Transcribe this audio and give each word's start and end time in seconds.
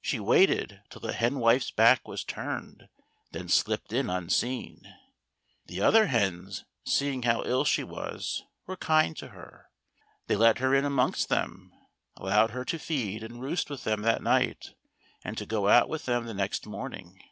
She 0.00 0.18
waited 0.18 0.80
till 0.88 1.02
the 1.02 1.12
henwife's 1.12 1.70
back 1.70 2.08
was 2.08 2.24
turned, 2.24 2.88
then 3.32 3.50
slipped 3.50 3.92
in 3.92 4.08
unseen. 4.08 4.94
The 5.66 5.82
other 5.82 6.06
hens, 6.06 6.64
seeing 6.86 7.24
how 7.24 7.42
ill 7.44 7.66
she 7.66 7.84
was, 7.84 8.44
were 8.66 8.78
kind 8.78 9.14
to 9.18 9.28
her. 9.28 9.66
They 10.26 10.36
let 10.36 10.60
her 10.60 10.74
in 10.74 10.86
amongst 10.86 11.28
them, 11.28 11.70
allowed 12.16 12.52
her 12.52 12.64
to 12.64 12.78
feed 12.78 13.22
and 13.22 13.42
roost 13.42 13.68
with 13.68 13.84
them 13.84 14.00
that 14.00 14.22
night, 14.22 14.70
and 15.22 15.36
to 15.36 15.44
go 15.44 15.68
out 15.68 15.90
with 15.90 16.06
them 16.06 16.24
the 16.24 16.32
next 16.32 16.64
morning. 16.64 17.22